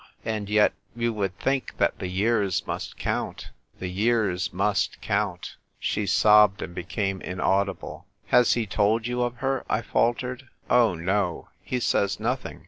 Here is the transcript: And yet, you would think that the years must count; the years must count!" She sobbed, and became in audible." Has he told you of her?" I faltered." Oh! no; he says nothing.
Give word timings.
And 0.25 0.49
yet, 0.49 0.73
you 0.95 1.13
would 1.13 1.37
think 1.37 1.77
that 1.77 1.99
the 1.99 2.07
years 2.07 2.65
must 2.65 2.97
count; 2.97 3.51
the 3.77 3.87
years 3.87 4.51
must 4.51 4.99
count!" 4.99 5.57
She 5.79 6.07
sobbed, 6.07 6.63
and 6.63 6.73
became 6.73 7.21
in 7.21 7.39
audible." 7.39 8.07
Has 8.29 8.53
he 8.53 8.65
told 8.65 9.05
you 9.05 9.21
of 9.21 9.35
her?" 9.35 9.63
I 9.69 9.83
faltered." 9.83 10.49
Oh! 10.71 10.95
no; 10.95 11.49
he 11.61 11.79
says 11.79 12.19
nothing. 12.19 12.59